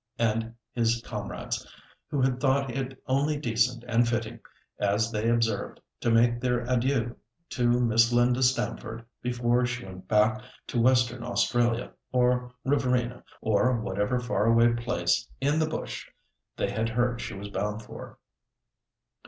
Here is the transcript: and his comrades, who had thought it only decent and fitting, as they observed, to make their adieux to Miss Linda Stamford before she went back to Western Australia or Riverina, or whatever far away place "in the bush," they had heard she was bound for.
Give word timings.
and 0.17 0.51
his 0.73 0.99
comrades, 1.05 1.63
who 2.09 2.19
had 2.19 2.39
thought 2.39 2.71
it 2.71 2.99
only 3.05 3.37
decent 3.37 3.83
and 3.87 4.07
fitting, 4.09 4.39
as 4.79 5.11
they 5.11 5.29
observed, 5.29 5.79
to 5.99 6.09
make 6.09 6.41
their 6.41 6.65
adieux 6.67 7.15
to 7.51 7.79
Miss 7.79 8.11
Linda 8.11 8.41
Stamford 8.41 9.05
before 9.21 9.63
she 9.63 9.85
went 9.85 10.07
back 10.07 10.41
to 10.65 10.81
Western 10.81 11.21
Australia 11.23 11.91
or 12.11 12.51
Riverina, 12.65 13.23
or 13.41 13.79
whatever 13.79 14.19
far 14.19 14.45
away 14.47 14.73
place 14.73 15.29
"in 15.39 15.59
the 15.59 15.69
bush," 15.69 16.09
they 16.57 16.71
had 16.71 16.89
heard 16.89 17.21
she 17.21 17.35
was 17.35 17.49
bound 17.49 17.83
for. 17.83 18.17